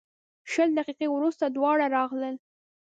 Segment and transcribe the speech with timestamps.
[0.51, 2.35] شل دقیقې وروسته دواړه راغلل.